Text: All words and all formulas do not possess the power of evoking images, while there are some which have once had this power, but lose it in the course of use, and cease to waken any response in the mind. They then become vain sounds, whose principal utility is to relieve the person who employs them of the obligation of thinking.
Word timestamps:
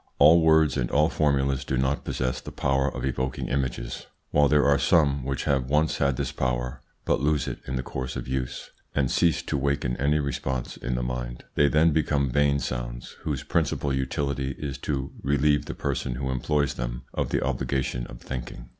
All 0.17 0.41
words 0.41 0.77
and 0.77 0.89
all 0.89 1.09
formulas 1.09 1.63
do 1.63 1.77
not 1.77 2.03
possess 2.03 2.41
the 2.41 2.51
power 2.51 2.91
of 2.91 3.05
evoking 3.05 3.47
images, 3.49 4.07
while 4.31 4.47
there 4.47 4.65
are 4.65 4.79
some 4.79 5.23
which 5.23 5.43
have 5.43 5.69
once 5.69 5.99
had 5.99 6.15
this 6.17 6.31
power, 6.31 6.81
but 7.05 7.21
lose 7.21 7.47
it 7.47 7.59
in 7.67 7.75
the 7.75 7.83
course 7.83 8.15
of 8.15 8.27
use, 8.27 8.71
and 8.95 9.11
cease 9.11 9.43
to 9.43 9.59
waken 9.59 9.95
any 9.97 10.17
response 10.17 10.75
in 10.75 10.95
the 10.95 11.03
mind. 11.03 11.43
They 11.53 11.67
then 11.67 11.91
become 11.91 12.31
vain 12.31 12.57
sounds, 12.57 13.11
whose 13.21 13.43
principal 13.43 13.93
utility 13.93 14.55
is 14.57 14.79
to 14.79 15.11
relieve 15.21 15.65
the 15.65 15.75
person 15.75 16.15
who 16.15 16.31
employs 16.31 16.73
them 16.73 17.03
of 17.13 17.29
the 17.29 17.43
obligation 17.45 18.07
of 18.07 18.21
thinking. 18.21 18.69